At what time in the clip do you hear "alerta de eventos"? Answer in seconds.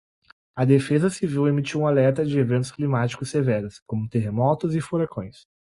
1.85-2.71